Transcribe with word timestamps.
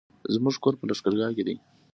زموږ 0.33 0.55
کور 0.63 0.73
په 0.77 0.85
لښکرګاه 0.89 1.35
کی 1.37 1.43
دی 1.47 1.55